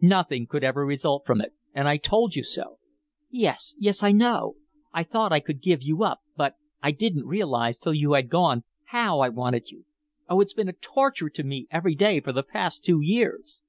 [0.00, 2.80] Nothing could ever result from it, and I told you so."
[3.30, 4.56] "Yes, yes I know.
[4.92, 8.64] I thought I could give you up, but I didn't realize till you had gone
[8.86, 9.84] how I wanted you.
[10.28, 13.60] Oh, it's been a TORTURE to me every day for the past two years."